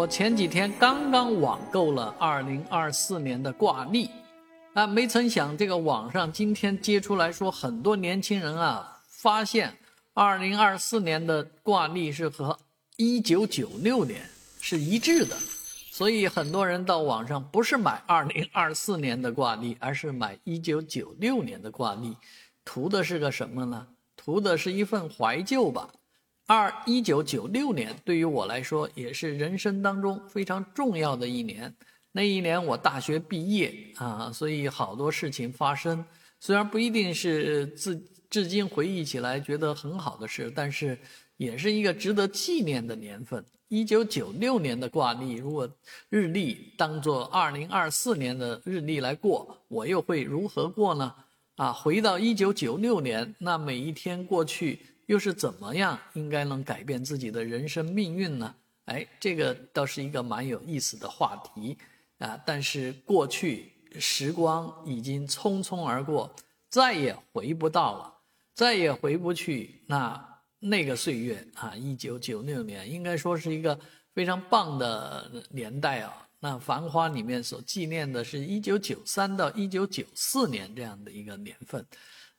[0.00, 4.08] 我前几天刚刚网购了二零二四年的挂历，
[4.72, 9.76] 啊，没曾想这个网上今天接出来说，很多年轻人啊发现
[10.14, 12.58] 二零二四年的挂历是和
[12.96, 14.22] 一九九六年
[14.58, 15.36] 是一致的，
[15.90, 22.16] 所以很多人到网上不是买二零二四年的挂历，而是买一九九六年的挂历，
[22.64, 23.86] 图的是个什么呢？
[24.16, 25.90] 图的是一份怀旧吧。
[26.50, 31.72] 二一九九六年对于我来说也是人生当中非常重要的一年。
[32.10, 36.04] 那一年我大学毕业啊，所以好多事情发生。
[36.40, 40.98] 虽然不一定是至至今回忆起来觉得很好的事，但是
[41.36, 43.44] 也是一个值得纪念的年份。
[43.68, 45.70] 一九九六年的挂历，如果
[46.08, 51.14] 日历当做二零二四年的日历来过，我又会如何过呢？
[51.54, 54.80] 啊，回到一九九六年，那每一天过去。
[55.10, 58.54] 又是怎么样应该能改变自己的人生命运呢？
[58.84, 61.76] 哎，这个倒是一个蛮有意思的话题
[62.18, 62.40] 啊！
[62.46, 66.32] 但是过去时光已经匆匆而过，
[66.68, 68.14] 再也回不到了，
[68.54, 69.82] 再也回不去。
[69.88, 73.76] 那那个岁月啊，一九九六年应该说是一个
[74.14, 76.28] 非常棒的年代啊。
[76.38, 81.84] 那《繁花》里面所纪念的是一九九三到一九九四年这样的一个年份。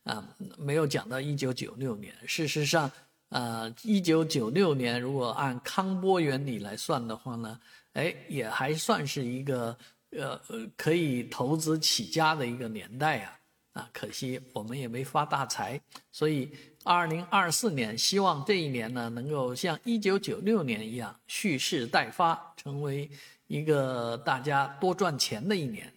[0.04, 2.14] 啊，没有讲到一九九六年。
[2.28, 2.92] 事实上，
[3.30, 7.60] 呃，一九九六年如果按康波原理来算的话呢，
[7.94, 9.78] 哎，也还算是一个
[10.12, 10.40] 呃
[10.76, 13.38] 可以投资起家的一个年代啊。
[13.74, 15.80] 啊，可惜我们也没发大财。
[16.12, 16.52] 所以，
[16.84, 23.10] 二零二四年，希望这一年呢，能够像一九九六年一样蓄势待发，成为
[23.48, 25.90] 一个大家多赚钱的一年。